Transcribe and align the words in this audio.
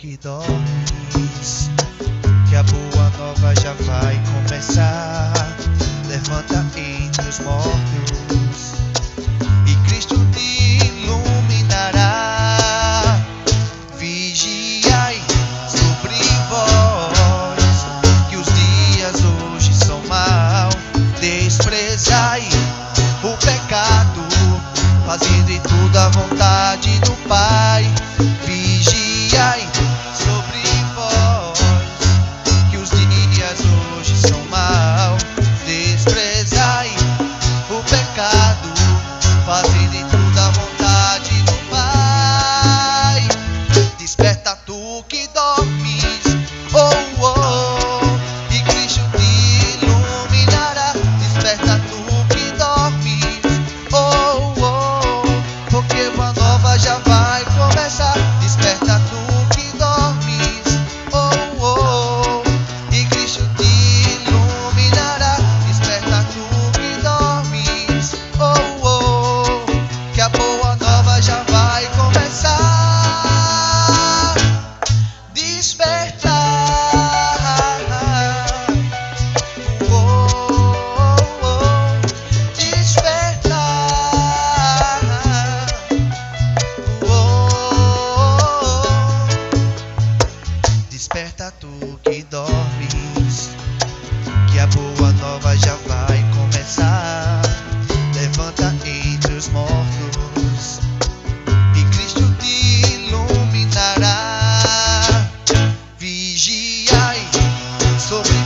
que 0.00 0.16
dormes, 0.16 1.70
que 2.48 2.56
a 2.56 2.62
boa 2.62 3.10
nova 3.18 3.54
já 3.60 3.74
vai 3.84 4.18
começar. 4.32 5.30
Levanta 6.08 6.64
entre 6.78 7.28
os 7.28 7.38
mortos. 7.40 7.79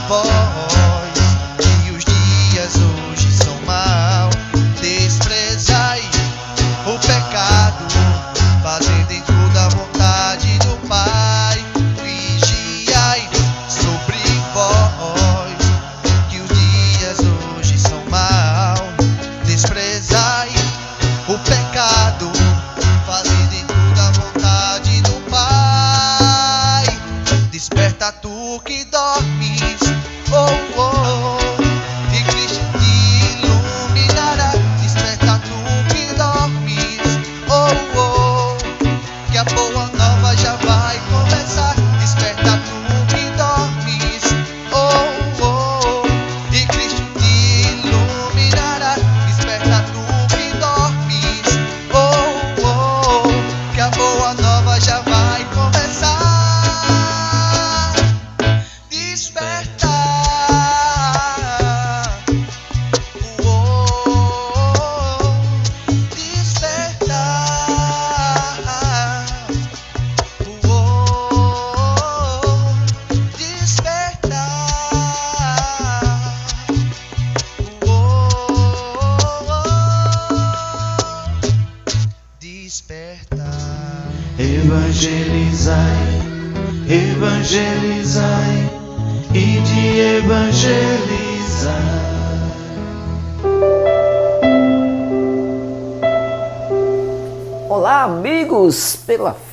for 0.07 0.74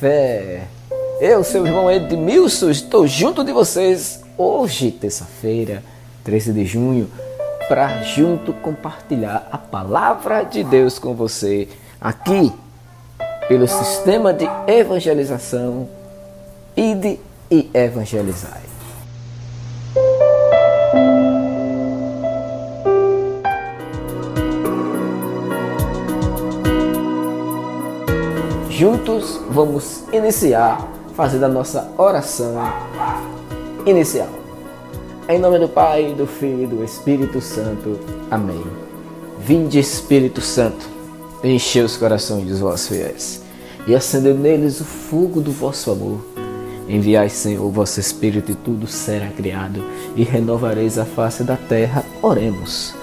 fé. 0.03 0.63
Eu, 1.21 1.45
seu 1.45 1.65
irmão 1.65 1.89
Edmilson, 1.89 2.69
estou 2.69 3.07
junto 3.07 3.41
de 3.41 3.53
vocês 3.53 4.21
hoje, 4.37 4.91
terça-feira, 4.91 5.81
13 6.25 6.51
de 6.51 6.65
junho, 6.65 7.09
para 7.69 8.03
junto 8.03 8.51
compartilhar 8.51 9.47
a 9.49 9.57
palavra 9.57 10.43
de 10.43 10.61
Deus 10.61 10.99
com 10.99 11.13
você 11.13 11.69
aqui 12.01 12.51
pelo 13.47 13.65
sistema 13.65 14.33
de 14.33 14.45
evangelização 14.67 15.87
Ide 16.75 17.17
e 17.49 17.69
Evangelizai. 17.73 18.72
juntos 28.83 29.39
vamos 29.49 30.03
iniciar, 30.11 30.85
fazendo 31.15 31.45
a 31.45 31.47
nossa 31.47 31.89
oração 31.97 32.53
inicial. 33.85 34.27
Em 35.29 35.39
nome 35.39 35.57
do 35.57 35.69
Pai, 35.69 36.13
do 36.13 36.27
Filho 36.27 36.63
e 36.63 36.67
do 36.67 36.83
Espírito 36.83 37.39
Santo. 37.39 37.97
Amém. 38.29 38.61
Vinde, 39.39 39.79
Espírito 39.79 40.41
Santo, 40.41 40.85
enche 41.41 41.79
os 41.79 41.95
corações 41.95 42.45
dos 42.45 42.59
vossos 42.59 42.89
fiéis 42.89 43.41
e 43.87 43.95
acendeu 43.95 44.35
neles 44.35 44.81
o 44.81 44.83
fogo 44.83 45.39
do 45.39 45.53
vosso 45.53 45.89
amor. 45.89 46.19
Enviai, 46.85 47.29
Senhor, 47.29 47.65
o 47.65 47.71
vosso 47.71 48.01
Espírito 48.01 48.51
e 48.51 48.55
tudo 48.55 48.85
será 48.85 49.27
criado 49.27 49.81
e 50.13 50.23
renovareis 50.23 50.97
a 50.97 51.05
face 51.05 51.41
da 51.41 51.55
terra. 51.55 52.03
Oremos. 52.21 52.93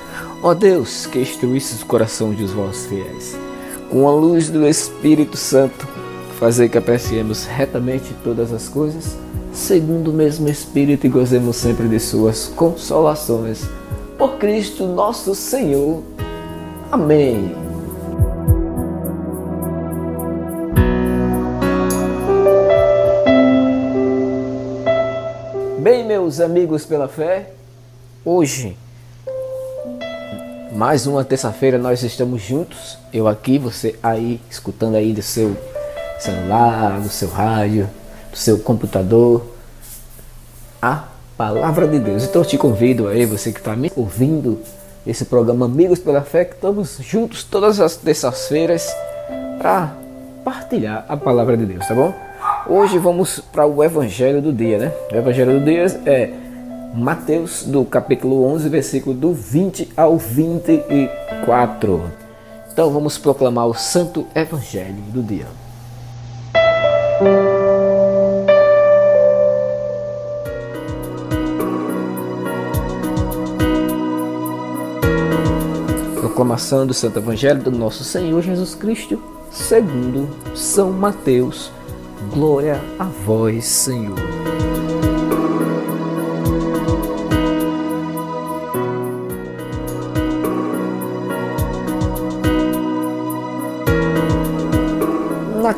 Ó 0.42 0.52
Deus, 0.52 1.06
que 1.06 1.20
instruísse 1.20 1.74
os 1.74 1.82
corações 1.82 2.36
dos 2.36 2.50
vossos 2.50 2.84
fiéis 2.84 3.49
com 3.90 4.08
a 4.08 4.12
luz 4.12 4.48
do 4.48 4.66
Espírito 4.66 5.36
Santo, 5.36 5.86
fazer 6.38 6.68
que 6.68 6.78
apreciemos 6.78 7.44
retamente 7.44 8.14
todas 8.22 8.52
as 8.52 8.68
coisas, 8.68 9.16
segundo 9.52 10.12
o 10.12 10.14
mesmo 10.14 10.48
Espírito 10.48 11.06
e 11.06 11.10
gozemos 11.10 11.56
sempre 11.56 11.88
de 11.88 11.98
suas 11.98 12.46
consolações. 12.46 13.68
Por 14.16 14.38
Cristo 14.38 14.86
nosso 14.86 15.34
Senhor. 15.34 16.02
Amém. 16.90 17.52
Bem, 25.80 26.06
meus 26.06 26.38
amigos 26.38 26.86
pela 26.86 27.08
fé, 27.08 27.50
hoje, 28.24 28.76
mais 30.72 31.06
uma 31.06 31.24
terça-feira, 31.24 31.78
nós 31.78 32.02
estamos 32.02 32.40
juntos. 32.42 32.96
Eu 33.12 33.26
aqui, 33.26 33.58
você 33.58 33.96
aí, 34.02 34.40
escutando 34.48 34.94
aí 34.96 35.12
do 35.12 35.22
seu 35.22 35.56
celular, 36.18 37.00
do 37.00 37.08
seu 37.08 37.28
rádio, 37.28 37.88
do 38.30 38.36
seu 38.36 38.58
computador, 38.58 39.44
a 40.80 41.04
palavra 41.36 41.88
de 41.88 41.98
Deus. 41.98 42.24
Então 42.24 42.42
eu 42.42 42.46
te 42.46 42.56
convido 42.56 43.08
aí, 43.08 43.26
você 43.26 43.52
que 43.52 43.58
está 43.58 43.74
me 43.74 43.90
ouvindo, 43.96 44.60
esse 45.06 45.24
programa 45.24 45.66
Amigos 45.66 45.98
pela 45.98 46.20
Fé, 46.20 46.44
que 46.44 46.54
estamos 46.54 46.98
juntos 47.00 47.42
todas 47.42 47.80
as 47.80 47.96
terças-feiras 47.96 48.94
para 49.58 49.92
partilhar 50.44 51.04
a 51.08 51.16
palavra 51.16 51.56
de 51.56 51.66
Deus, 51.66 51.86
tá 51.86 51.94
bom? 51.94 52.14
Hoje 52.66 52.98
vamos 52.98 53.40
para 53.40 53.66
o 53.66 53.82
Evangelho 53.82 54.40
do 54.40 54.52
dia, 54.52 54.78
né? 54.78 54.92
O 55.10 55.16
Evangelho 55.16 55.58
do 55.58 55.64
dia 55.64 55.84
é 56.06 56.30
Mateus, 56.92 57.62
do 57.62 57.84
capítulo 57.84 58.44
11, 58.46 58.68
versículo 58.68 59.14
do 59.14 59.32
20 59.32 59.90
ao 59.96 60.18
24. 60.18 62.02
Então 62.72 62.90
vamos 62.90 63.16
proclamar 63.16 63.66
o 63.66 63.74
Santo 63.74 64.26
Evangelho 64.34 65.02
do 65.08 65.22
dia. 65.22 65.46
Proclamação 76.20 76.86
do 76.86 76.94
Santo 76.94 77.18
Evangelho 77.18 77.62
do 77.62 77.70
nosso 77.70 78.02
Senhor 78.02 78.42
Jesus 78.42 78.74
Cristo, 78.74 79.22
segundo 79.52 80.28
São 80.56 80.90
Mateus. 80.90 81.70
Glória 82.32 82.80
a 82.98 83.04
vós, 83.04 83.64
Senhor. 83.64 84.18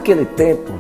Naquele 0.03 0.25
tempo, 0.25 0.73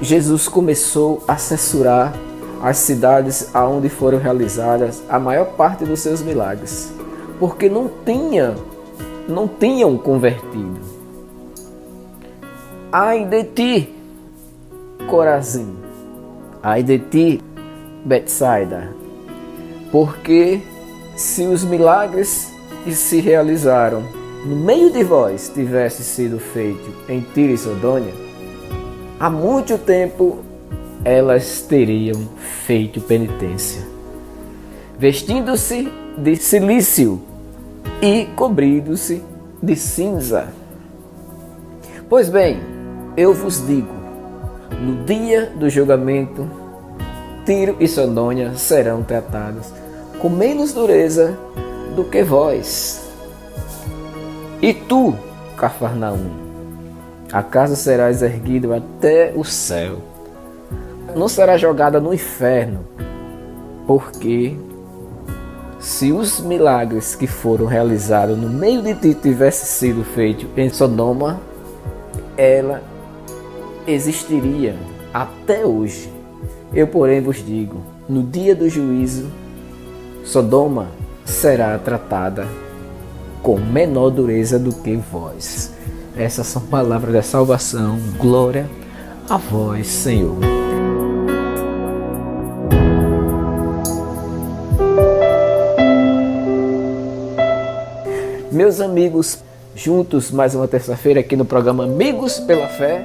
Jesus 0.00 0.48
começou 0.48 1.22
a 1.28 1.36
censurar 1.36 2.14
as 2.62 2.78
cidades 2.78 3.54
aonde 3.54 3.90
foram 3.90 4.16
realizadas 4.16 5.02
a 5.06 5.18
maior 5.20 5.48
parte 5.48 5.84
dos 5.84 6.00
seus 6.00 6.22
milagres, 6.22 6.90
porque 7.38 7.68
não 7.68 7.90
tinha, 8.06 8.54
não 9.28 9.46
tinham 9.46 9.98
convertido. 9.98 10.80
Ai 12.90 13.26
de 13.26 13.44
ti, 13.44 13.94
Corazim, 15.10 15.76
ai 16.62 16.82
de 16.82 16.98
ti, 16.98 17.42
Betsaida, 18.02 18.96
porque 19.92 20.62
se 21.14 21.46
os 21.46 21.62
milagres 21.62 22.50
que 22.82 22.94
se 22.94 23.20
realizaram 23.20 24.02
no 24.46 24.56
meio 24.56 24.90
de 24.90 25.04
vós 25.04 25.52
tivesse 25.54 26.02
sido 26.02 26.38
feito 26.38 26.90
em 27.10 27.20
Tiro 27.20 27.52
e 27.52 27.58
Sodônia, 27.58 28.23
há 29.24 29.30
muito 29.30 29.78
tempo 29.78 30.40
elas 31.02 31.62
teriam 31.62 32.28
feito 32.66 33.00
penitência, 33.00 33.80
vestindo-se 34.98 35.90
de 36.18 36.36
silício 36.36 37.22
e 38.02 38.26
cobrindo-se 38.36 39.24
de 39.62 39.76
cinza. 39.76 40.52
Pois 42.06 42.28
bem, 42.28 42.60
eu 43.16 43.32
vos 43.32 43.66
digo: 43.66 43.94
no 44.78 45.06
dia 45.06 45.46
do 45.56 45.70
julgamento, 45.70 46.46
Tiro 47.46 47.78
e 47.80 47.88
Sodônia 47.88 48.54
serão 48.56 49.02
tratados 49.02 49.72
com 50.18 50.28
menos 50.28 50.74
dureza 50.74 51.34
do 51.96 52.04
que 52.04 52.22
vós. 52.22 53.10
E 54.60 54.74
tu, 54.74 55.14
Cafarnaum, 55.56 56.43
Acaso 57.34 57.74
serás 57.74 58.22
erguido 58.22 58.72
até 58.72 59.32
o 59.34 59.42
céu, 59.42 59.96
não 61.16 61.26
será 61.26 61.56
jogada 61.56 61.98
no 61.98 62.14
inferno, 62.14 62.86
porque 63.88 64.56
se 65.80 66.12
os 66.12 66.38
milagres 66.38 67.16
que 67.16 67.26
foram 67.26 67.66
realizados 67.66 68.38
no 68.38 68.48
meio 68.48 68.80
de 68.82 68.94
ti 68.94 69.14
tivessem 69.14 69.66
sido 69.66 70.04
feitos 70.04 70.46
em 70.56 70.68
Sodoma, 70.68 71.40
ela 72.36 72.80
existiria 73.84 74.76
até 75.12 75.66
hoje. 75.66 76.12
Eu, 76.72 76.86
porém, 76.86 77.20
vos 77.20 77.44
digo: 77.44 77.80
no 78.08 78.22
dia 78.22 78.54
do 78.54 78.68
juízo, 78.68 79.28
Sodoma 80.22 80.86
será 81.24 81.76
tratada 81.80 82.46
com 83.42 83.58
menor 83.58 84.10
dureza 84.10 84.56
do 84.56 84.72
que 84.72 84.94
vós. 84.94 85.73
Essas 86.16 86.46
são 86.46 86.62
palavras 86.62 87.12
da 87.12 87.22
salvação. 87.22 87.98
Glória 88.18 88.70
a 89.28 89.36
vós, 89.36 89.88
Senhor. 89.88 90.36
Meus 98.52 98.80
amigos, 98.80 99.42
juntos 99.74 100.30
mais 100.30 100.54
uma 100.54 100.68
terça-feira 100.68 101.18
aqui 101.18 101.34
no 101.34 101.44
programa 101.44 101.82
Amigos 101.82 102.38
pela 102.38 102.68
Fé. 102.68 103.04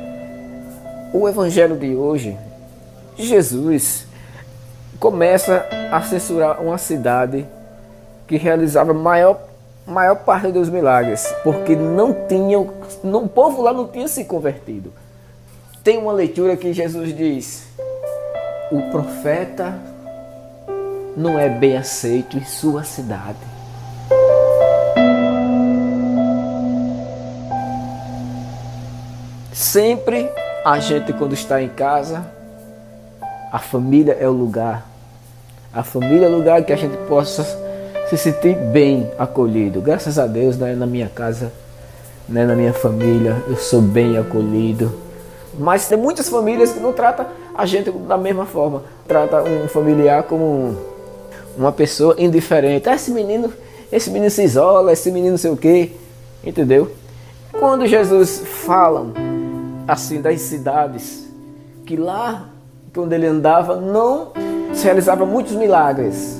O 1.12 1.28
evangelho 1.28 1.76
de 1.76 1.96
hoje, 1.96 2.38
Jesus 3.18 4.06
começa 5.00 5.66
a 5.92 6.00
censurar 6.04 6.62
uma 6.62 6.78
cidade 6.78 7.44
que 8.28 8.38
realizava 8.38 8.94
maior 8.94 9.49
maior 9.90 10.16
parte 10.18 10.52
dos 10.52 10.70
milagres, 10.70 11.28
porque 11.44 11.76
não 11.76 12.14
tinham, 12.28 12.70
não, 13.04 13.24
o 13.24 13.30
povo 13.30 13.62
lá 13.62 13.74
não 13.74 13.88
tinha 13.88 14.08
se 14.08 14.24
convertido. 14.26 14.94
Tem 15.84 15.98
uma 15.98 16.14
leitura 16.14 16.56
que 16.56 16.72
Jesus 16.72 17.16
diz: 17.16 17.68
o 18.72 18.82
profeta 18.92 19.80
não 21.18 21.40
é 21.40 21.50
bem 21.50 21.76
aceito 21.76 22.38
em 22.38 22.46
sua 22.46 22.84
cidade. 22.84 23.38
Sempre 29.52 30.30
a 30.64 30.80
gente, 30.80 31.12
quando 31.14 31.34
está 31.34 31.62
em 31.62 31.68
casa, 31.68 32.26
a 33.52 33.60
família 33.60 34.16
é 34.20 34.28
o 34.28 34.32
lugar. 34.32 34.86
A 35.74 35.84
família 35.84 36.28
é 36.28 36.30
o 36.30 36.36
lugar 36.36 36.64
que 36.64 36.72
a 36.72 36.76
gente 36.76 36.96
possa 37.08 37.69
se 38.10 38.18
sentir 38.18 38.56
bem 38.56 39.12
acolhido. 39.20 39.82
Graças 39.82 40.18
a 40.18 40.26
Deus, 40.26 40.58
né, 40.58 40.74
na 40.74 40.88
minha 40.88 41.08
casa, 41.08 41.52
né, 42.28 42.46
na 42.46 42.56
minha 42.56 42.74
família, 42.74 43.44
eu 43.48 43.56
sou 43.56 43.82
bem 43.82 44.18
acolhido. 44.18 44.92
Mas 45.58 45.88
tem 45.88 45.98
muitas 45.98 46.28
famílias 46.28 46.72
que 46.72 46.80
não 46.80 46.92
tratam 46.92 47.28
a 47.56 47.66
gente 47.66 47.92
da 47.92 48.18
mesma 48.18 48.46
forma. 48.46 48.84
Trata 49.08 49.44
um 49.44 49.68
familiar 49.68 50.24
como 50.24 50.76
uma 51.56 51.72
pessoa 51.72 52.16
indiferente. 52.18 52.90
Ah, 52.90 52.96
esse 52.96 53.12
menino, 53.12 53.54
esse 53.92 54.10
menino 54.10 54.32
se 54.32 54.44
isola, 54.44 54.92
esse 54.94 55.12
menino 55.12 55.32
não 55.32 55.38
sei 55.38 55.52
o 55.52 55.58
quê. 55.58 55.92
Entendeu? 56.44 56.92
Quando 57.60 57.86
Jesus 57.86 58.42
fala 58.66 59.08
assim 59.88 60.22
das 60.22 60.42
cidades, 60.42 61.28
que 61.86 61.96
lá 61.96 62.48
quando 62.94 63.14
ele 63.14 63.28
andava 63.28 63.76
não 63.76 64.32
se 64.74 64.84
realizava 64.86 65.26
muitos 65.26 65.54
milagres. 65.54 66.39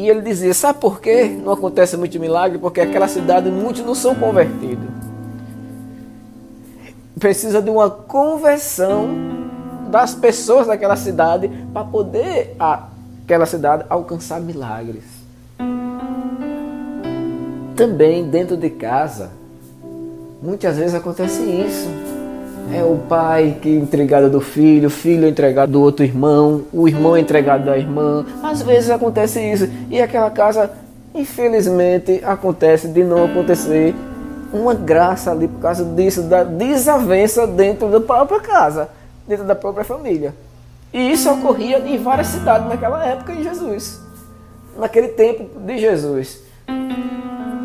E 0.00 0.08
ele 0.08 0.22
dizia: 0.22 0.54
Sabe 0.54 0.78
por 0.78 1.00
que 1.00 1.24
não 1.24 1.52
acontece 1.52 1.96
muito 1.96 2.18
milagre? 2.18 2.58
Porque 2.58 2.80
aquela 2.80 3.06
cidade 3.06 3.50
muitos 3.50 3.84
não 3.84 3.94
são 3.94 4.14
convertidos. 4.14 4.88
Precisa 7.18 7.60
de 7.60 7.68
uma 7.68 7.90
conversão 7.90 9.08
das 9.90 10.14
pessoas 10.14 10.66
daquela 10.66 10.96
cidade 10.96 11.50
para 11.72 11.84
poder 11.84 12.56
aquela 12.58 13.44
cidade 13.44 13.84
alcançar 13.90 14.40
milagres. 14.40 15.04
Também 17.76 18.28
dentro 18.28 18.56
de 18.56 18.70
casa, 18.70 19.30
Muitas 20.42 20.78
vezes 20.78 20.94
acontece 20.94 21.42
isso. 21.42 21.86
É 22.72 22.84
o 22.84 22.96
pai 23.08 23.56
que 23.60 23.68
é 23.68 23.78
entregado 23.78 24.30
do 24.30 24.40
filho, 24.40 24.88
o 24.88 24.90
filho 24.90 25.26
é 25.26 25.28
entregado 25.28 25.72
do 25.72 25.80
outro 25.80 26.04
irmão, 26.04 26.62
o 26.72 26.86
irmão 26.86 27.16
é 27.16 27.20
entregado 27.20 27.64
da 27.64 27.76
irmã. 27.76 28.24
Às 28.42 28.62
vezes 28.62 28.90
acontece 28.90 29.40
isso. 29.40 29.68
E 29.90 30.00
aquela 30.00 30.30
casa, 30.30 30.70
infelizmente, 31.14 32.20
acontece 32.24 32.88
de 32.88 33.02
não 33.02 33.24
acontecer 33.24 33.94
uma 34.52 34.74
graça 34.74 35.30
ali 35.30 35.48
por 35.48 35.60
causa 35.60 35.84
disso, 35.84 36.22
da 36.22 36.44
desavença 36.44 37.46
dentro 37.46 37.88
da 37.88 38.00
própria 38.00 38.40
casa, 38.40 38.88
dentro 39.26 39.44
da 39.44 39.54
própria 39.54 39.84
família. 39.84 40.34
E 40.92 41.12
isso 41.12 41.30
ocorria 41.30 41.78
em 41.78 41.98
várias 41.98 42.28
cidades 42.28 42.68
naquela 42.68 43.04
época 43.04 43.32
de 43.32 43.44
Jesus, 43.44 44.00
naquele 44.76 45.08
tempo 45.08 45.44
de 45.60 45.78
Jesus. 45.78 46.42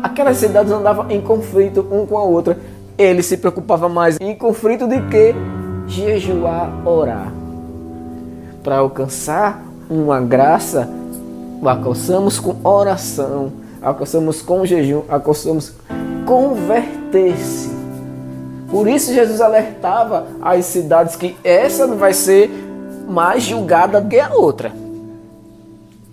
Aquelas 0.02 0.36
cidades 0.36 0.70
andavam 0.70 1.10
em 1.10 1.20
conflito 1.20 1.86
um 1.90 2.06
com 2.06 2.16
a 2.16 2.22
outra. 2.22 2.56
Ele 2.98 3.22
se 3.22 3.36
preocupava 3.36 3.88
mais 3.88 4.16
em 4.20 4.34
conflito 4.34 4.86
de 4.86 5.00
que 5.02 5.34
jejuar, 5.86 6.70
orar. 6.86 7.32
Para 8.62 8.78
alcançar 8.78 9.62
uma 9.88 10.20
graça, 10.20 10.88
alcançamos 11.62 12.38
com 12.38 12.56
oração, 12.64 13.52
alcançamos 13.82 14.42
com 14.42 14.64
jejum, 14.64 15.02
alcançamos 15.08 15.74
converter-se. 16.26 17.70
Por 18.70 18.88
isso 18.88 19.14
Jesus 19.14 19.40
alertava 19.40 20.26
as 20.42 20.64
cidades 20.64 21.14
que 21.16 21.36
essa 21.44 21.86
vai 21.86 22.12
ser 22.12 22.50
mais 23.08 23.42
julgada 23.42 24.00
do 24.00 24.08
que 24.08 24.18
a 24.18 24.34
outra. 24.34 24.85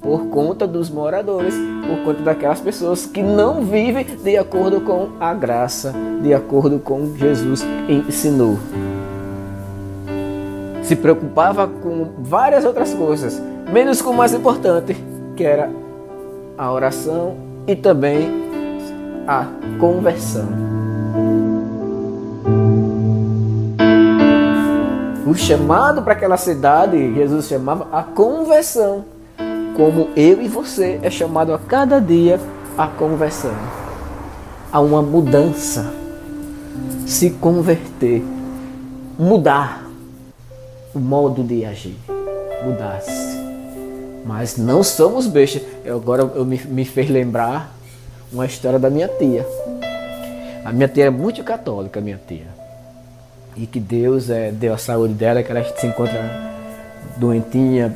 Por 0.03 0.27
conta 0.27 0.67
dos 0.67 0.89
moradores, 0.89 1.55
por 1.87 2.03
conta 2.03 2.21
daquelas 2.21 2.59
pessoas 2.59 3.05
que 3.05 3.23
não 3.23 3.63
vivem 3.63 4.05
de 4.05 4.37
acordo 4.37 4.81
com 4.81 5.11
a 5.17 5.33
graça, 5.33 5.93
de 6.21 6.33
acordo 6.33 6.77
com 6.77 7.15
Jesus 7.15 7.65
ensinou. 7.87 8.59
Se 10.83 10.97
preocupava 10.97 11.65
com 11.67 12.09
várias 12.19 12.65
outras 12.65 12.93
coisas, 12.93 13.41
menos 13.71 14.01
com 14.01 14.09
o 14.09 14.17
mais 14.17 14.33
importante, 14.33 14.93
que 15.37 15.43
era 15.45 15.71
a 16.57 16.69
oração 16.69 17.37
e 17.65 17.73
também 17.73 18.29
a 19.25 19.47
conversão. 19.79 20.49
O 25.25 25.33
chamado 25.33 26.03
para 26.03 26.11
aquela 26.11 26.37
cidade, 26.37 27.15
Jesus 27.15 27.47
chamava 27.47 27.87
a 27.91 28.03
conversão. 28.03 29.12
Como 29.75 30.09
eu 30.15 30.41
e 30.41 30.47
você 30.47 30.99
é 31.01 31.09
chamado 31.09 31.53
a 31.53 31.57
cada 31.57 31.99
dia 31.99 32.39
a 32.77 32.87
conversão. 32.87 33.53
A 34.71 34.79
uma 34.79 35.01
mudança. 35.01 35.91
Se 37.07 37.31
converter. 37.31 38.23
Mudar 39.17 39.87
o 40.93 40.99
modo 40.99 41.43
de 41.43 41.65
agir. 41.65 41.97
Mudar-se. 42.63 43.33
Mas 44.25 44.57
não 44.57 44.83
somos 44.83 45.27
bestas. 45.27 45.63
Eu, 45.83 45.97
agora 45.97 46.21
eu 46.35 46.45
me, 46.45 46.59
me 46.65 46.85
fez 46.85 47.09
lembrar 47.09 47.73
uma 48.31 48.45
história 48.45 48.79
da 48.79 48.89
minha 48.89 49.07
tia. 49.07 49.45
A 50.63 50.71
minha 50.71 50.87
tia 50.87 51.05
é 51.05 51.09
muito 51.09 51.43
católica, 51.43 51.99
minha 51.99 52.19
tia. 52.27 52.47
E 53.55 53.67
que 53.67 53.79
Deus 53.79 54.29
é, 54.29 54.51
deu 54.51 54.73
a 54.73 54.77
saúde 54.77 55.13
dela, 55.13 55.43
que 55.43 55.51
ela 55.51 55.63
se 55.63 55.85
encontra 55.85 56.53
doentinha, 57.17 57.95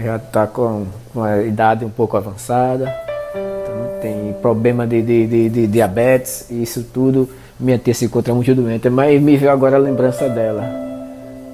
já 0.00 0.16
está 0.16 0.46
com 0.46 0.86
uma 1.14 1.42
idade 1.42 1.84
um 1.84 1.90
pouco 1.90 2.16
avançada, 2.16 2.94
então 3.34 4.00
tem 4.00 4.32
problema 4.40 4.86
de, 4.86 5.02
de, 5.02 5.26
de, 5.26 5.48
de 5.48 5.66
diabetes, 5.66 6.50
e 6.50 6.62
isso 6.62 6.84
tudo. 6.84 7.28
Minha 7.58 7.78
tia 7.78 7.94
se 7.94 8.06
encontra 8.06 8.34
muito 8.34 8.54
doente, 8.54 8.88
mas 8.90 9.20
me 9.20 9.36
veio 9.36 9.52
agora 9.52 9.76
a 9.76 9.78
lembrança 9.78 10.28
dela. 10.28 10.64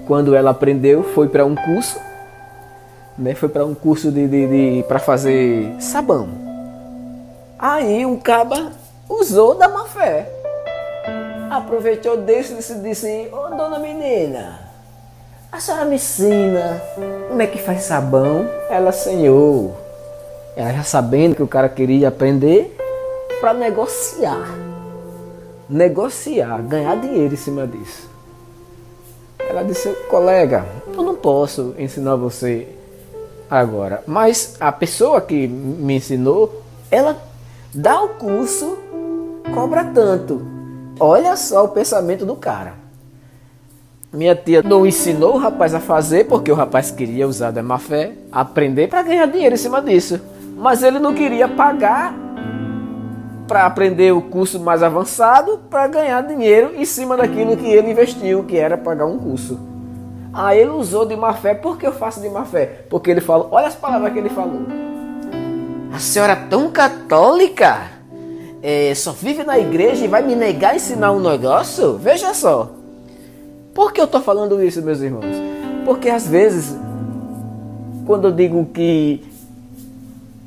Quando 0.07 0.35
ela 0.35 0.51
aprendeu, 0.51 1.03
foi 1.03 1.29
para 1.29 1.45
um 1.45 1.55
curso, 1.55 2.01
né? 3.19 3.35
Foi 3.35 3.49
para 3.49 3.67
um 3.67 3.75
curso 3.75 4.11
de, 4.11 4.27
de, 4.27 4.47
de 4.47 4.83
para 4.85 4.99
fazer 4.99 5.75
sabão. 5.79 6.29
Aí 7.59 8.07
um 8.07 8.17
caba 8.17 8.73
usou 9.09 9.55
da 9.55 9.69
má 9.69 9.85
fé. 9.85 10.31
Aproveitou 11.51 12.17
desse 12.19 12.73
e 12.73 12.75
disse, 12.81 13.29
ô 13.33 13.37
oh, 13.37 13.57
dona 13.57 13.79
menina, 13.79 14.68
a 15.51 15.61
senhora 15.61 15.85
me 15.85 15.97
ensina 15.97 16.81
como 17.29 17.43
é 17.43 17.47
que 17.47 17.59
faz 17.59 17.83
sabão? 17.83 18.49
Ela, 18.69 18.93
senhor, 18.93 19.73
ela 20.57 20.73
já 20.73 20.83
sabendo 20.83 21.35
que 21.35 21.43
o 21.43 21.49
cara 21.49 21.69
queria 21.69 22.09
aprender 22.09 22.77
para 23.41 23.55
negociar. 23.55 24.55
Negociar, 25.69 26.63
ganhar 26.63 26.97
dinheiro 26.97 27.35
em 27.35 27.37
cima 27.37 27.67
disso. 27.67 28.09
Ela 29.39 29.63
disse, 29.63 29.89
colega, 30.11 30.67
eu 30.95 31.03
não 31.03 31.15
posso 31.15 31.75
ensinar 31.79 32.17
você 32.17 32.69
agora. 33.49 34.03
Mas 34.07 34.57
a 34.61 34.73
pessoa 34.73 35.21
que 35.21 35.47
me 35.47 35.97
ensinou, 35.97 36.63
ela 36.91 37.17
dá 37.73 38.03
o 38.03 38.11
curso, 38.11 38.79
cobra 39.55 39.85
tanto. 39.85 40.43
Olha 41.01 41.37
só 41.37 41.65
o 41.65 41.69
pensamento 41.69 42.27
do 42.27 42.35
cara. 42.37 42.88
Minha 44.11 44.35
tia 44.35 44.63
não 44.63 44.87
ensinou 44.87 45.35
o 45.35 45.39
rapaz 45.39 45.75
a 45.75 45.81
fazer 45.81 46.25
porque 46.25 46.51
o 46.51 46.55
rapaz 46.55 46.91
queria 46.91 47.29
usar 47.29 47.51
da 47.51 47.63
má 47.63 47.79
fé, 47.79 48.13
aprender 48.33 48.89
para 48.89 49.03
ganhar 49.03 49.27
dinheiro 49.27 49.55
em 49.55 49.59
cima 49.59 49.83
disso. 49.83 50.19
Mas 50.57 50.83
ele 50.83 50.99
não 50.99 51.13
queria 51.13 51.47
pagar 51.47 52.15
para 53.47 53.67
aprender 53.67 54.13
o 54.13 54.23
curso 54.23 54.59
mais 54.59 54.83
avançado 54.83 55.61
para 55.69 55.87
ganhar 55.89 56.23
dinheiro 56.23 56.73
em 56.75 56.87
cima 56.87 57.19
daquilo 57.19 57.55
que 57.55 57.67
ele 57.67 57.91
investiu, 57.91 58.45
que 58.45 58.57
era 58.57 58.79
pagar 58.79 59.05
um 59.05 59.19
curso. 59.19 59.61
Aí 60.33 60.59
ele 60.59 60.71
usou 60.71 61.05
de 61.05 61.15
má 61.15 61.35
fé. 61.35 61.53
Por 61.53 61.77
que 61.77 61.87
eu 61.87 61.93
faço 61.93 62.19
de 62.19 62.31
má 62.31 62.47
fé? 62.47 62.87
Porque 62.89 63.11
ele 63.11 63.21
falou, 63.21 63.49
olha 63.51 63.67
as 63.67 63.75
palavras 63.75 64.11
que 64.11 64.19
ele 64.19 64.31
falou. 64.31 64.63
A 65.93 65.99
senhora 65.99 66.33
é 66.33 66.47
tão 66.49 66.71
católica? 66.71 67.91
É, 68.63 68.95
só 68.95 69.13
vive 69.13 69.45
na 69.45 69.59
igreja 69.59 70.07
e 70.07 70.09
vai 70.09 70.23
me 70.23 70.35
negar 70.35 70.73
a 70.73 70.77
ensinar 70.77 71.13
um 71.13 71.21
negócio? 71.21 71.99
Veja 71.99 72.33
só. 72.33 72.78
Por 73.79 73.93
que 73.93 74.01
eu 74.01 74.07
estou 74.07 74.21
falando 74.21 74.61
isso, 74.61 74.83
meus 74.83 75.01
irmãos? 75.01 75.25
Porque 75.85 76.11
às 76.11 76.27
vezes, 76.27 76.77
quando 78.05 78.27
eu 78.27 78.33
digo 78.33 78.67
que 78.75 79.25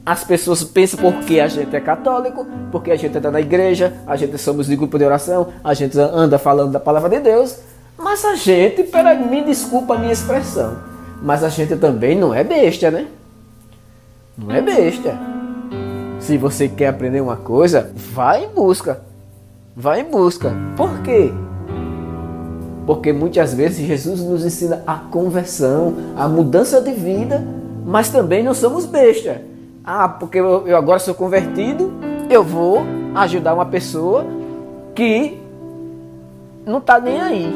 as 0.06 0.22
pessoas 0.22 0.66
pensam 0.66 1.00
porque 1.00 1.40
a 1.40 1.48
gente 1.48 1.74
é 1.74 1.80
católico, 1.80 2.46
porque 2.74 2.92
a 2.92 2.98
gente 2.98 3.16
está 3.16 3.32
na 3.32 3.40
igreja, 3.40 3.94
a 4.06 4.18
gente 4.18 4.38
somos 4.38 4.68
de 4.68 4.76
grupo 4.76 4.98
de 5.00 5.06
oração, 5.06 5.48
a 5.64 5.74
gente 5.74 5.98
anda 5.98 6.38
falando 6.38 6.74
da 6.74 6.80
palavra 6.82 7.08
de 7.08 7.22
Deus, 7.22 7.58
mas 7.98 8.26
a 8.26 8.36
gente, 8.36 8.84
pera, 8.84 9.16
me 9.16 9.42
desculpa 9.46 9.96
a 9.96 9.98
minha 9.98 10.12
expressão, 10.12 10.80
mas 11.24 11.42
a 11.42 11.48
gente 11.48 11.78
também 11.78 12.20
não 12.20 12.34
é 12.34 12.44
besta, 12.44 12.92
né? 12.92 13.08
Não 14.38 14.54
é 14.54 14.62
besta. 14.62 15.18
Se 16.20 16.38
você 16.38 16.68
quer 16.68 16.88
aprender 16.88 17.22
uma 17.22 17.38
coisa, 17.38 17.94
vá 17.96 18.38
em 18.38 18.50
busca. 18.50 19.02
Vá 19.74 19.98
em 19.98 20.04
busca. 20.04 20.54
Por 20.76 21.02
quê? 21.02 21.32
Porque 22.92 23.14
muitas 23.14 23.54
vezes 23.54 23.88
Jesus 23.88 24.20
nos 24.20 24.44
ensina 24.44 24.84
a 24.86 24.96
conversão, 24.96 25.94
a 26.18 26.28
mudança 26.28 26.82
de 26.82 26.92
vida, 26.92 27.42
mas 27.86 28.10
também 28.10 28.44
não 28.44 28.54
somos 28.54 28.86
besta. 28.86 29.42
Ah, 29.82 30.10
porque 30.10 30.38
eu 30.38 30.76
agora 30.76 31.00
sou 31.00 31.16
convertido, 31.16 31.94
eu 32.30 32.44
vou 32.44 32.82
ajudar 33.16 33.54
uma 33.54 33.66
pessoa 33.66 34.26
que 34.94 35.40
não 36.66 36.80
está 36.80 37.00
nem 37.00 37.22
aí. 37.22 37.54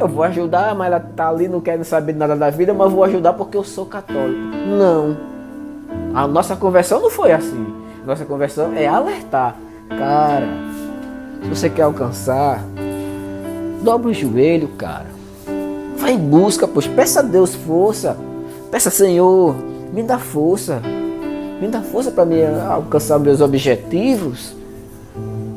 Eu 0.00 0.08
vou 0.08 0.24
ajudar, 0.24 0.74
mas 0.74 0.88
ela 0.88 1.06
está 1.08 1.28
ali, 1.28 1.46
não 1.46 1.60
quer 1.60 1.80
saber 1.84 2.16
nada 2.16 2.34
da 2.34 2.50
vida, 2.50 2.74
mas 2.74 2.90
vou 2.90 3.04
ajudar 3.04 3.34
porque 3.34 3.56
eu 3.56 3.62
sou 3.62 3.86
católico. 3.86 4.40
Não. 4.66 5.16
A 6.12 6.26
nossa 6.26 6.56
conversão 6.56 7.00
não 7.00 7.08
foi 7.08 7.30
assim. 7.30 7.72
Nossa 8.04 8.24
conversão 8.24 8.72
é 8.74 8.84
alertar. 8.84 9.54
Cara, 9.88 10.48
se 11.40 11.48
você 11.48 11.70
quer 11.70 11.82
alcançar, 11.82 12.64
dobra 13.82 14.10
o 14.10 14.14
joelho, 14.14 14.68
cara. 14.78 15.06
Vai 15.96 16.12
em 16.12 16.18
busca, 16.18 16.66
pois. 16.66 16.86
Peça 16.86 17.20
a 17.20 17.22
Deus 17.22 17.54
força. 17.54 18.16
Peça, 18.70 18.90
Senhor, 18.90 19.54
me 19.92 20.02
dá 20.02 20.18
força. 20.18 20.80
Me 21.60 21.68
dá 21.68 21.80
força 21.82 22.10
para 22.10 22.24
me 22.24 22.44
alcançar 22.44 23.18
meus 23.18 23.40
objetivos. 23.40 24.54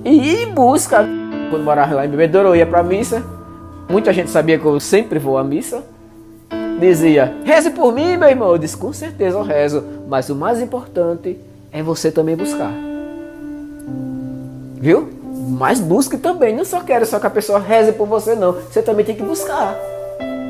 E 0.03 0.09
ir 0.09 0.47
em 0.47 0.51
busca. 0.53 1.07
Quando 1.49 1.63
morava 1.63 1.95
lá 1.95 2.05
em 2.05 2.09
Bebedouro, 2.09 2.49
eu 2.49 2.55
ia 2.55 2.65
para 2.65 2.83
missa. 2.83 3.23
Muita 3.89 4.11
gente 4.11 4.29
sabia 4.29 4.57
que 4.57 4.65
eu 4.65 4.79
sempre 4.79 5.19
vou 5.19 5.37
à 5.37 5.43
missa 5.43 5.83
dizia: 6.79 7.33
reze 7.43 7.69
por 7.69 7.93
mim, 7.93 8.17
meu 8.17 8.29
irmão. 8.29 8.51
Eu 8.51 8.57
disse: 8.57 8.77
com 8.77 8.91
certeza 8.93 9.37
eu 9.37 9.43
rezo, 9.43 9.83
mas 10.07 10.29
o 10.29 10.35
mais 10.35 10.61
importante 10.61 11.37
é 11.71 11.81
você 11.81 12.11
também 12.11 12.35
buscar. 12.35 12.71
Viu? 14.75 15.09
Mas 15.47 15.79
busque 15.79 16.17
também. 16.17 16.55
Não 16.55 16.65
só 16.65 16.81
quero 16.81 17.05
só 17.05 17.19
que 17.19 17.27
a 17.27 17.29
pessoa 17.29 17.59
reze 17.59 17.91
por 17.91 18.07
você, 18.07 18.33
não. 18.33 18.53
Você 18.53 18.81
também 18.81 19.05
tem 19.05 19.15
que 19.15 19.21
buscar. 19.21 19.77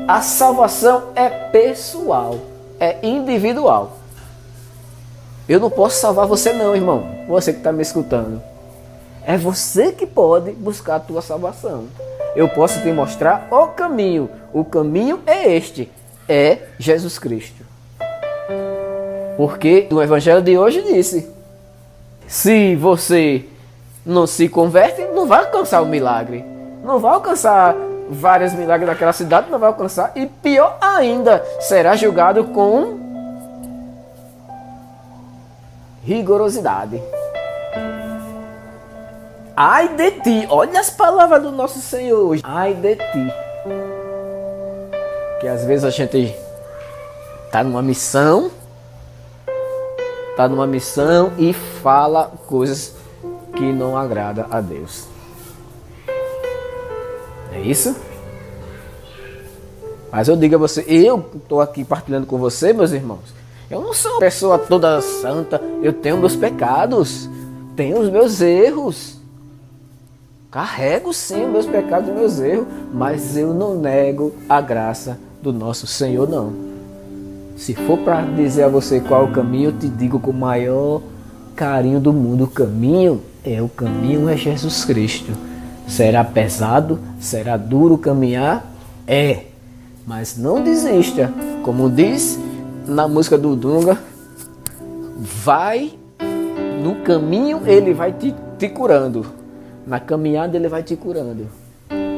A 0.08 0.22
salvação 0.22 1.08
é 1.14 1.28
pessoal, 1.28 2.38
é 2.80 2.96
individual. 3.06 3.98
Eu 5.46 5.60
não 5.60 5.68
posso 5.68 6.00
salvar 6.00 6.26
você, 6.26 6.52
não, 6.52 6.74
irmão. 6.74 7.06
Você 7.28 7.52
que 7.52 7.58
está 7.58 7.72
me 7.72 7.82
escutando. 7.82 8.40
É 9.26 9.36
você 9.36 9.92
que 9.92 10.06
pode 10.06 10.52
buscar 10.52 10.96
a 10.96 11.00
tua 11.00 11.20
salvação. 11.20 11.84
Eu 12.34 12.48
posso 12.48 12.80
te 12.80 12.90
mostrar 12.90 13.48
o 13.50 13.68
caminho. 13.68 14.30
O 14.52 14.64
caminho 14.64 15.20
é 15.26 15.54
este, 15.54 15.90
é 16.28 16.58
Jesus 16.78 17.18
Cristo. 17.18 17.64
Porque 19.36 19.88
o 19.90 20.00
evangelho 20.00 20.40
de 20.40 20.56
hoje 20.56 20.82
disse: 20.82 21.28
se 22.26 22.74
você 22.76 23.44
não 24.06 24.26
se 24.26 24.48
converte, 24.48 25.02
não 25.12 25.26
vai 25.26 25.40
alcançar 25.40 25.82
o 25.82 25.86
milagre. 25.86 26.44
Não 26.84 27.00
vai 27.00 27.12
alcançar 27.12 27.74
vários 28.08 28.52
milagres 28.52 28.88
daquela 28.88 29.12
cidade, 29.12 29.50
não 29.50 29.58
vai 29.58 29.68
alcançar. 29.68 30.12
E 30.14 30.26
pior 30.26 30.78
ainda, 30.80 31.44
será 31.60 31.96
julgado 31.96 32.44
com 32.44 33.00
rigorosidade. 36.04 37.02
Ai 39.56 39.88
de 39.88 40.10
ti, 40.20 40.46
olha 40.48 40.78
as 40.78 40.90
palavras 40.90 41.42
do 41.42 41.50
nosso 41.50 41.80
Senhor 41.80 42.20
hoje. 42.20 42.42
Ai 42.44 42.74
de 42.74 42.94
ti. 42.94 43.32
Que 45.40 45.48
às 45.48 45.64
vezes 45.64 45.84
a 45.84 45.90
gente 45.90 46.32
tá 47.50 47.64
numa 47.64 47.82
missão, 47.82 48.50
tá 50.36 50.46
numa 50.48 50.66
missão 50.66 51.32
e 51.38 51.52
fala 51.52 52.30
coisas 52.46 52.94
que 53.56 53.72
não 53.72 53.96
agrada 53.96 54.46
a 54.50 54.60
Deus. 54.60 55.08
É 57.52 57.60
isso? 57.60 57.96
Mas 60.12 60.28
eu 60.28 60.36
digo 60.36 60.54
a 60.54 60.58
você, 60.58 60.84
eu 60.86 61.24
estou 61.34 61.60
aqui 61.60 61.84
partilhando 61.84 62.26
com 62.26 62.38
você, 62.38 62.72
meus 62.72 62.92
irmãos. 62.92 63.34
Eu 63.68 63.80
não 63.80 63.92
sou 63.92 64.12
uma 64.12 64.20
pessoa 64.20 64.58
toda 64.58 65.00
santa. 65.00 65.60
Eu 65.82 65.92
tenho 65.92 66.18
meus 66.18 66.36
pecados, 66.36 67.28
tenho 67.74 67.98
os 67.98 68.08
meus 68.08 68.40
erros. 68.40 69.16
Carrego 70.50 71.12
sim 71.12 71.46
meus 71.46 71.66
pecados 71.66 72.08
e 72.08 72.12
meus 72.12 72.38
erros, 72.38 72.66
mas 72.94 73.36
eu 73.36 73.52
não 73.52 73.74
nego 73.74 74.32
a 74.48 74.60
graça 74.60 75.18
do 75.42 75.52
nosso 75.52 75.86
Senhor, 75.86 76.28
não. 76.28 76.52
Se 77.56 77.74
for 77.74 77.98
para 77.98 78.22
dizer 78.22 78.64
a 78.64 78.68
você 78.68 79.00
qual 79.00 79.24
o 79.24 79.32
caminho, 79.32 79.70
eu 79.70 79.78
te 79.78 79.88
digo 79.88 80.20
com 80.20 80.32
maior 80.32 81.02
carinho 81.56 81.98
do 81.98 82.12
mundo: 82.12 82.44
o 82.44 82.48
caminho 82.48 83.22
é 83.42 83.60
o 83.60 83.68
caminho 83.68 84.28
é 84.28 84.36
Jesus 84.36 84.84
Cristo. 84.84 85.32
Será 85.88 86.22
pesado, 86.22 86.98
será 87.18 87.56
duro 87.56 87.96
caminhar? 87.96 88.70
É. 89.06 89.44
Mas 90.06 90.36
não 90.36 90.62
desista. 90.62 91.32
Como 91.62 91.90
diz 91.90 92.38
na 92.86 93.08
música 93.08 93.36
do 93.36 93.56
Dunga, 93.56 93.98
vai 95.16 95.92
no 96.82 96.96
caminho, 96.96 97.62
ele 97.66 97.92
vai 97.92 98.12
te, 98.12 98.34
te 98.58 98.68
curando. 98.68 99.26
Na 99.86 99.98
caminhada, 99.98 100.56
ele 100.56 100.68
vai 100.68 100.82
te 100.82 100.94
curando. 100.94 101.46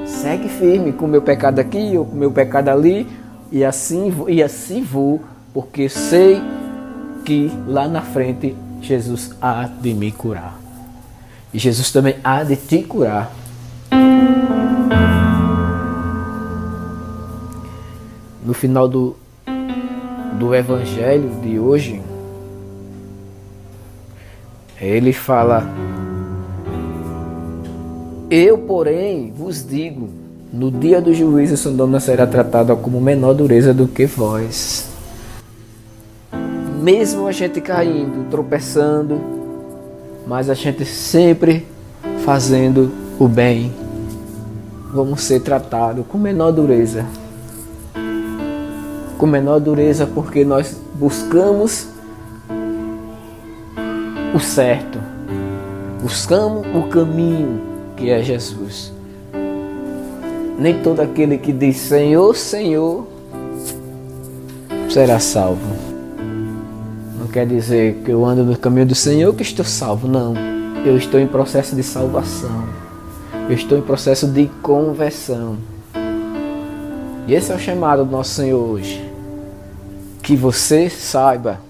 Segue 0.07 0.49
firme 0.49 0.93
com 0.93 1.05
o 1.05 1.09
meu 1.09 1.23
pecado 1.23 1.59
aqui 1.59 1.97
ou 1.97 2.05
com 2.05 2.13
o 2.13 2.19
meu 2.19 2.31
pecado 2.31 2.69
ali, 2.69 3.07
e 3.53 3.65
assim, 3.65 4.13
e 4.27 4.43
assim 4.43 4.83
vou, 4.83 5.21
porque 5.55 5.89
sei 5.89 6.43
que 7.25 7.51
lá 7.67 7.87
na 7.87 8.03
frente 8.03 8.55
Jesus 8.81 9.33
há 9.41 9.65
de 9.65 9.95
me 9.95 10.11
curar. 10.13 10.59
E 11.53 11.59
Jesus 11.59 11.91
também 11.91 12.17
há 12.23 12.43
de 12.45 12.57
te 12.57 12.83
curar. 12.83 13.33
No 18.45 18.55
final 18.55 18.89
do, 18.89 19.17
do 20.39 20.55
evangelho 20.55 21.31
de 21.43 21.59
hoje, 21.59 22.01
ele 24.81 25.13
fala: 25.13 25.67
Eu, 28.31 28.59
porém, 28.59 29.33
vos 29.33 29.67
digo, 29.67 30.09
no 30.53 30.71
dia 30.71 31.01
do 31.01 31.13
juízo 31.13 31.57
Sodoma 31.57 32.01
será 32.01 32.27
tratada 32.27 32.75
como 32.75 33.01
menor 33.01 33.35
dureza 33.35 33.75
do 33.75 33.87
que 33.87 34.07
vós. 34.07 34.98
Mesmo 36.81 37.27
a 37.27 37.33
gente 37.33 37.61
caindo, 37.61 38.31
tropeçando, 38.31 39.21
mas 40.25 40.49
a 40.49 40.55
gente 40.55 40.85
sempre 40.85 41.67
fazendo 42.25 42.93
o 43.19 43.27
bem, 43.27 43.73
vamos 44.93 45.23
ser 45.23 45.41
tratados 45.41 46.07
com 46.07 46.17
menor 46.17 46.53
dureza. 46.53 47.05
Com 49.19 49.27
menor 49.27 49.59
dureza 49.59 50.07
porque 50.07 50.45
nós 50.45 50.77
buscamos 50.95 51.89
o 54.33 54.39
certo, 54.39 55.01
buscamos 56.01 56.65
o 56.77 56.87
caminho 56.89 57.61
que 57.97 58.09
é 58.09 58.23
Jesus. 58.23 58.93
Nem 60.57 60.81
todo 60.81 61.01
aquele 61.01 61.39
que 61.39 61.53
diz 61.53 61.77
Senhor, 61.77 62.37
Senhor 62.37 63.05
será 64.89 65.19
salvo 65.19 65.88
quer 67.29 67.47
dizer 67.47 68.03
que 68.05 68.11
eu 68.11 68.25
ando 68.25 68.45
no 68.45 68.57
caminho 68.57 68.87
do 68.87 68.95
Senhor 68.95 69.35
que 69.35 69.43
estou 69.43 69.65
salvo. 69.65 70.09
Não. 70.09 70.35
Eu 70.85 70.97
estou 70.97 71.21
em 71.21 71.27
processo 71.27 71.77
de 71.77 71.83
salvação. 71.83 72.65
Eu 73.49 73.55
estou 73.55 73.79
em 73.79 73.83
processo 73.83 74.27
de 74.27 74.47
conversão. 74.63 75.59
E 77.27 77.35
esse 77.35 77.53
é 77.53 77.55
o 77.55 77.59
chamado 77.59 78.05
do 78.05 78.11
nosso 78.11 78.35
Senhor 78.35 78.59
hoje. 78.59 79.05
Que 80.23 80.37
você 80.37 80.89
saiba 80.91 81.61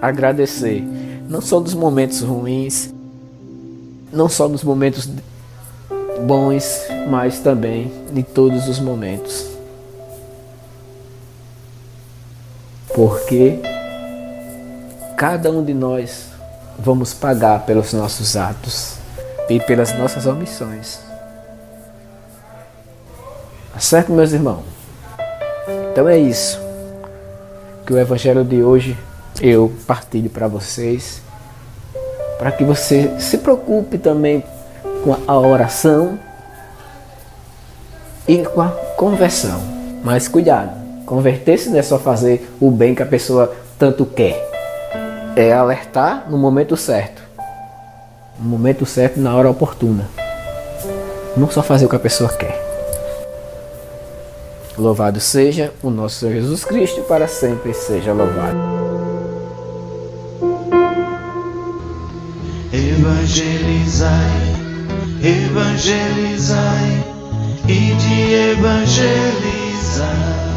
agradecer, 0.00 0.82
não 1.28 1.40
só 1.40 1.60
dos 1.60 1.74
momentos 1.74 2.20
ruins, 2.20 2.92
não 4.12 4.28
só 4.28 4.48
nos 4.48 4.62
momentos 4.62 5.08
bons, 6.26 6.86
mas 7.08 7.38
também 7.40 7.90
em 8.14 8.22
todos 8.22 8.68
os 8.68 8.78
momentos. 8.78 9.46
Porque 12.94 13.60
cada 15.16 15.50
um 15.50 15.64
de 15.64 15.72
nós 15.72 16.28
vamos 16.78 17.14
pagar 17.14 17.64
pelos 17.64 17.92
nossos 17.92 18.36
atos 18.36 18.96
e 19.48 19.60
pelas 19.60 19.96
nossas 19.96 20.26
omissões. 20.26 20.98
Tá 23.72 23.80
certo, 23.80 24.12
meus 24.12 24.32
irmãos? 24.32 24.64
Então 25.92 26.08
é 26.08 26.18
isso 26.18 26.60
que 27.86 27.92
o 27.92 27.98
Evangelho 27.98 28.44
de 28.44 28.62
hoje 28.62 28.98
eu 29.40 29.72
partilho 29.86 30.30
para 30.30 30.48
vocês, 30.48 31.22
para 32.38 32.50
que 32.50 32.64
você 32.64 33.14
se 33.20 33.38
preocupe 33.38 33.98
também 33.98 34.42
com 35.04 35.16
a 35.26 35.38
oração 35.38 36.18
e 38.26 38.38
com 38.38 38.60
a 38.60 38.70
conversão. 38.96 39.60
Mas 40.02 40.26
cuidado, 40.26 40.72
converter-se 41.06 41.68
não 41.68 41.78
é 41.78 41.82
só 41.82 41.98
fazer 41.98 42.50
o 42.60 42.70
bem 42.70 42.94
que 42.94 43.02
a 43.02 43.06
pessoa 43.06 43.54
tanto 43.78 44.06
quer 44.06 44.53
é 45.36 45.52
alertar 45.52 46.26
no 46.30 46.38
momento 46.38 46.76
certo. 46.76 47.22
No 48.38 48.48
momento 48.48 48.86
certo, 48.86 49.20
na 49.20 49.34
hora 49.34 49.50
oportuna. 49.50 50.08
Não 51.36 51.50
só 51.50 51.62
fazer 51.62 51.86
o 51.86 51.88
que 51.88 51.96
a 51.96 52.00
pessoa 52.00 52.30
quer. 52.30 52.62
Louvado 54.76 55.20
seja 55.20 55.72
o 55.82 55.90
nosso 55.90 56.20
Senhor 56.20 56.34
Jesus 56.34 56.64
Cristo, 56.64 57.02
para 57.02 57.28
sempre 57.28 57.72
seja 57.74 58.12
louvado. 58.12 58.58
Evangelizai, 62.72 64.10
evangelizai 65.22 67.04
e 67.68 67.94
de 67.94 68.34
evangelizar. 68.52 70.53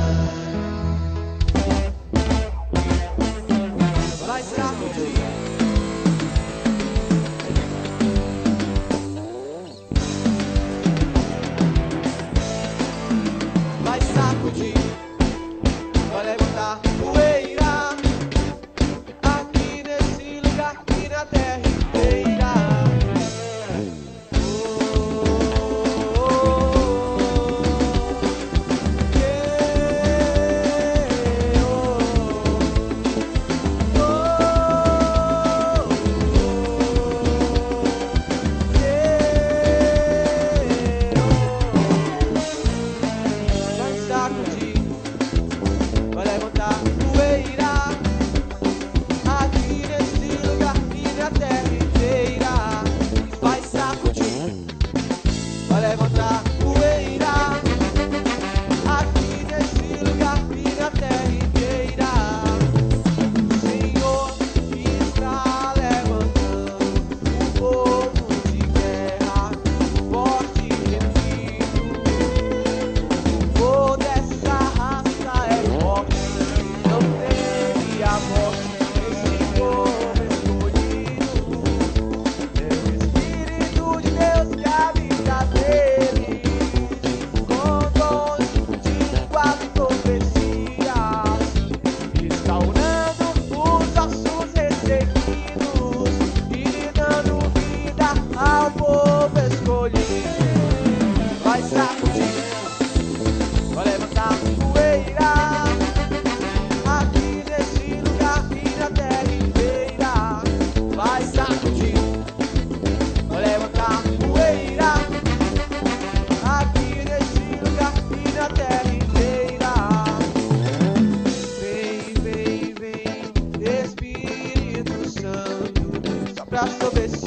pra 126.57 126.65
sobreviver. 126.65 127.26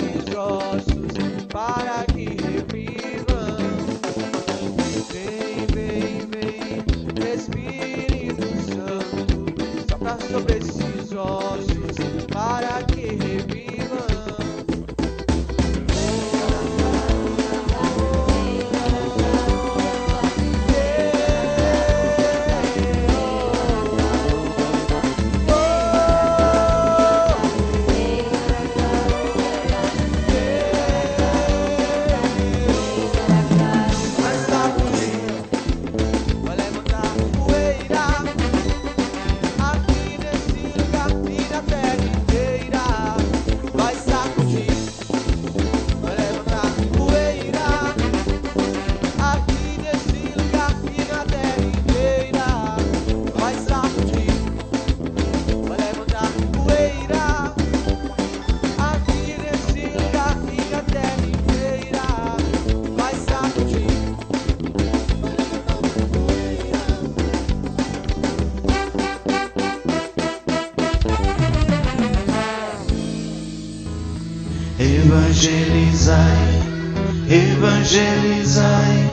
Evangelizai 77.91 79.11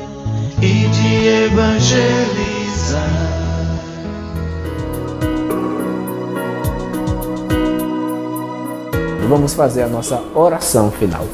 e 0.61 0.87
de 0.87 1.27
evangelizar. 1.45 3.01
Vamos 9.27 9.53
fazer 9.55 9.81
a 9.83 9.87
nossa 9.87 10.21
oração 10.35 10.91
final. 10.91 11.25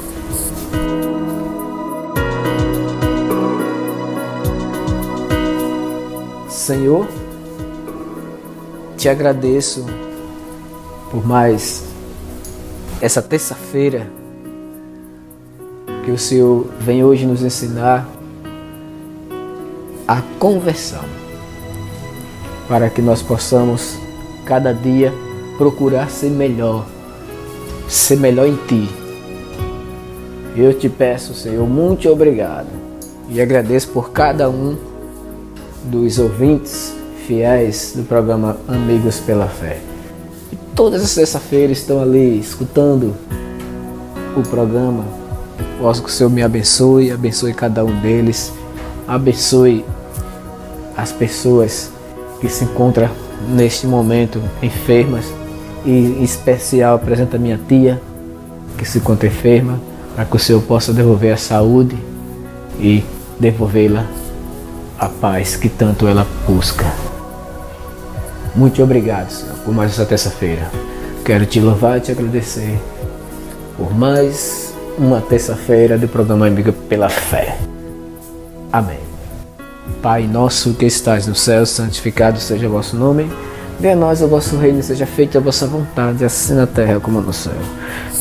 Senhor, 6.50 7.08
te 8.98 9.10
agradeço 9.10 9.86
por 11.12 11.26
mais 11.28 11.84
essa 13.02 13.22
terça-feira 13.22 14.23
que 16.04 16.12
o 16.12 16.18
Senhor 16.18 16.68
vem 16.80 17.04
hoje 17.04 17.26
nos 17.26 17.42
ensinar 17.42 18.08
a 20.08 20.22
conversão, 20.38 21.04
para 22.68 22.90
que 22.90 23.02
nós 23.02 23.22
possamos 23.22 23.96
cada 24.46 24.74
dia 24.74 25.14
procurar 25.58 26.10
ser 26.10 26.30
melhor, 26.30 26.86
ser 27.88 28.18
melhor 28.18 28.48
em 28.48 28.58
Ti. 28.68 28.90
Eu 30.56 30.74
te 30.78 30.90
peço, 30.90 31.34
Senhor, 31.34 31.68
muito 31.68 32.10
obrigado 32.10 32.68
e 33.30 33.42
agradeço 33.42 33.88
por 33.90 34.12
cada 34.12 34.50
um 34.50 34.76
dos 35.86 36.20
ouvintes 36.20 36.94
fiéis 37.26 37.94
do 37.96 38.04
programa 38.04 38.58
Amigos 38.68 39.20
pela 39.20 39.48
Fé. 39.48 39.80
E 40.52 40.56
todas 40.76 41.02
as 41.02 41.16
terça-feiras 41.16 41.78
estão 41.78 42.02
ali 42.02 42.40
escutando 42.40 43.16
o 44.36 44.42
programa. 44.44 45.23
Posso 45.80 46.02
que 46.02 46.10
o 46.10 46.12
Senhor 46.12 46.30
me 46.30 46.42
abençoe, 46.42 47.12
abençoe 47.12 47.54
cada 47.54 47.84
um 47.84 48.00
deles, 48.00 48.54
abençoe 49.08 49.84
as 50.96 51.12
pessoas 51.12 51.92
que 52.40 52.48
se 52.48 52.64
encontram 52.64 53.10
neste 53.50 53.88
momento 53.88 54.42
enfermas 54.62 55.26
e 55.86 55.92
em 55.92 56.24
especial 56.24 56.96
apresenta 56.96 57.38
minha 57.38 57.60
tia 57.68 58.02
que 58.78 58.86
se 58.86 59.00
encontra 59.00 59.28
enferma 59.28 59.80
para 60.16 60.26
que 60.26 60.36
o 60.36 60.40
Senhor 60.40 60.62
possa 60.62 60.94
devolver 60.94 61.34
a 61.34 61.38
saúde 61.38 61.98
e 62.80 63.04
devolvê-la 63.40 64.06
a 64.98 65.10
paz 65.10 65.56
que 65.56 65.70
tanto 65.70 66.08
ela 66.08 66.26
busca. 66.48 66.86
Muito 68.56 68.82
obrigado, 68.84 69.32
Senhor, 69.32 69.56
por 69.66 69.74
mais 69.74 69.92
essa 69.92 70.06
terça-feira. 70.06 70.70
Quero 71.26 71.46
te 71.46 71.60
louvar 71.60 71.98
e 71.98 72.02
te 72.02 72.12
agradecer 72.12 72.80
por 73.78 73.94
mais 73.94 74.73
uma 74.98 75.22
terça-feira 75.22 75.98
do 75.98 76.08
programa 76.08 76.48
Amiga 76.48 76.72
pela 76.72 77.10
Fé. 77.10 77.58
Amém. 78.72 79.00
Pai 80.02 80.28
nosso 80.28 80.74
que 80.74 80.86
estás 80.86 81.28
no 81.28 81.36
céu, 81.36 81.66
santificado 81.66 82.40
seja 82.40 82.68
o 82.68 82.72
vosso 82.72 82.96
nome. 82.96 83.32
Venha 83.80 83.94
a 83.94 83.98
nós 83.98 84.22
o 84.22 84.28
vosso 84.28 84.58
reino, 84.58 84.82
seja 84.84 85.06
feita 85.06 85.38
a 85.38 85.42
vossa 85.42 85.68
vontade, 85.68 86.24
assim 86.24 86.54
na 86.54 86.68
terra 86.68 87.00
como 87.00 87.22
no 87.22 87.34
céu. 87.34 87.54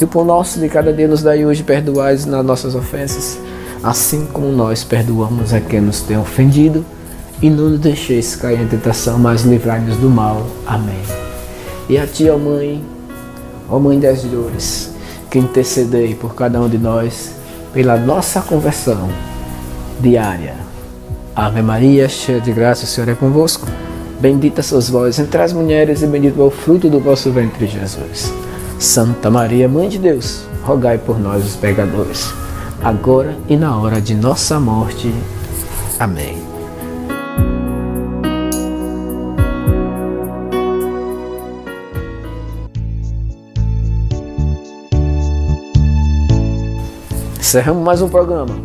E 0.00 0.04
o 0.04 0.08
pão 0.08 0.24
nosso 0.24 0.58
de 0.58 0.68
cada 0.68 0.92
dia 0.92 1.06
nos 1.06 1.22
dai 1.22 1.44
hoje, 1.44 1.62
perdoais 1.62 2.26
nas 2.26 2.44
nossas 2.44 2.74
ofensas 2.74 3.38
assim 3.82 4.26
como 4.26 4.48
nós 4.48 4.85
perdoamos 4.85 5.52
a 5.52 5.61
quem 5.61 5.80
nos 5.80 6.00
tem 6.00 6.16
ofendido, 6.16 6.85
e 7.40 7.50
não 7.50 7.70
nos 7.70 7.80
deixeis 7.80 8.37
cair 8.37 8.61
em 8.61 8.68
tentação, 8.68 9.18
mas 9.18 9.42
livrai-nos 9.42 9.96
do 9.96 10.08
mal. 10.08 10.46
Amém. 10.64 11.00
E 11.88 11.98
a 11.98 12.06
ti, 12.06 12.30
ó 12.30 12.38
Mãe, 12.38 12.85
ó 13.68 13.80
Mãe 13.80 13.98
das 13.98 14.22
dores, 14.22 14.91
que 15.33 15.38
intercedei 15.40 16.14
por 16.14 16.37
cada 16.37 16.61
um 16.61 16.68
de 16.68 16.79
nós, 16.79 17.35
pela 17.73 17.97
nossa 17.97 18.40
conversão 18.40 19.09
diária. 19.99 20.55
Ave 21.35 21.62
Maria, 21.62 22.09
cheia 22.09 22.40
de 22.40 22.53
graça, 22.53 22.85
o 22.85 22.87
Senhor 22.87 23.09
é 23.09 23.14
convosco. 23.14 23.66
Bendita 24.21 24.62
sois 24.62 24.88
vós 24.88 25.18
entre 25.18 25.42
as 25.42 25.53
mulheres, 25.53 26.03
e 26.03 26.07
bendito 26.07 26.40
é 26.40 26.45
o 26.45 26.51
fruto 26.51 26.88
do 26.88 27.01
vosso 27.01 27.33
ventre, 27.33 27.66
Jesus. 27.66 28.33
Santa 28.79 29.29
Maria, 29.29 29.68
Mãe 29.68 29.88
de 29.88 29.99
Deus, 29.99 30.45
rogai 30.62 30.99
por 30.99 31.18
nós, 31.18 31.45
os 31.45 31.57
pecadores 31.57 32.33
agora 32.83 33.37
e 33.49 33.57
na 33.57 33.79
hora 33.79 34.01
de 34.01 34.14
nossa 34.14 34.59
morte. 34.59 35.12
Amém. 35.99 36.51
Encerramos 47.52 47.84
mais 47.84 48.00
um 48.00 48.08
programa. 48.08 48.58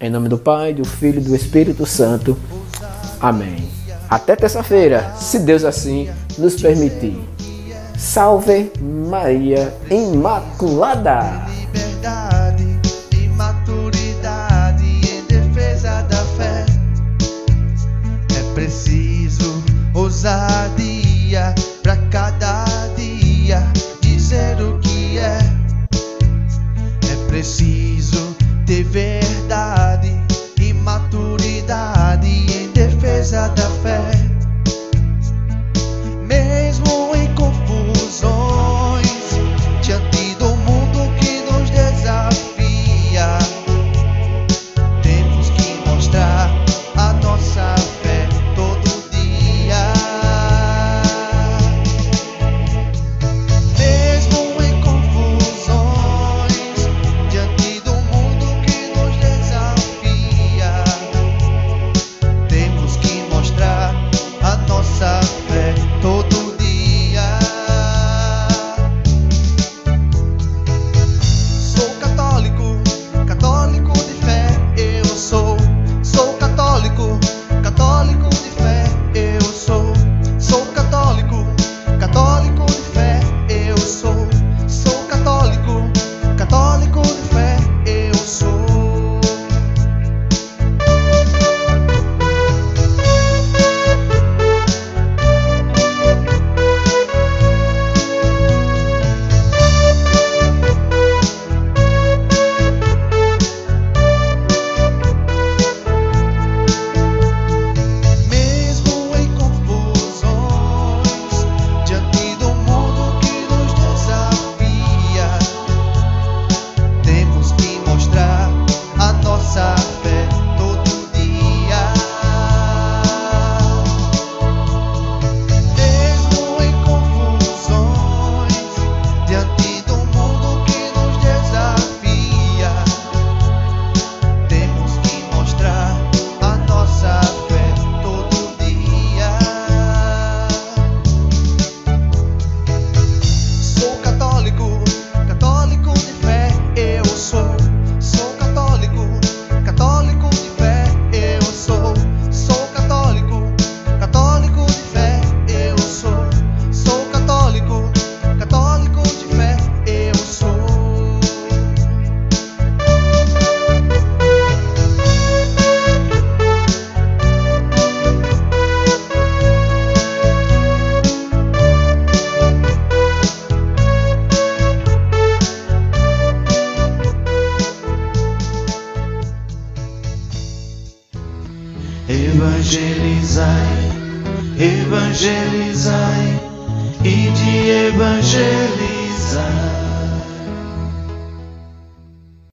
Em 0.00 0.10
nome 0.10 0.28
do 0.28 0.36
Pai, 0.36 0.74
do 0.74 0.84
Filho 0.84 1.20
e 1.20 1.22
do 1.22 1.36
Espírito 1.36 1.86
Santo. 1.86 2.36
Amém. 3.20 3.68
Até 4.10 4.34
terça-feira, 4.34 5.12
se 5.16 5.38
Deus 5.38 5.62
assim 5.62 6.10
nos 6.36 6.60
permitir. 6.60 7.16
Salve 7.96 8.72
Maria 8.80 9.72
Imaculada! 9.88 11.46
ousadia 19.94 21.54
pra 21.80 21.96
cada 22.10 22.64
dia 22.96 23.62
dizer 24.00 24.60
o 24.60 24.80
que 24.80 25.16
é. 25.16 25.38
É 27.08 27.28
preciso 27.28 27.95
ter 28.76 28.82
verdade 28.82 30.12
e 30.60 30.72
maturidade 30.74 32.28
em 32.28 32.68
defesa 32.72 33.48
da 33.48 33.70
fé. 33.82 34.15